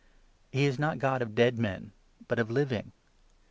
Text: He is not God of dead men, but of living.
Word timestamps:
He 0.51 0.65
is 0.65 0.79
not 0.79 0.97
God 0.97 1.21
of 1.21 1.35
dead 1.35 1.59
men, 1.59 1.91
but 2.27 2.39
of 2.39 2.49
living. 2.49 2.91